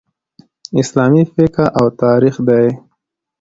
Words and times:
اسلامي 0.81 1.23
فقه 1.33 1.65
او 1.79 1.85
تاریخ 2.01 2.35
دئ. 2.47 2.67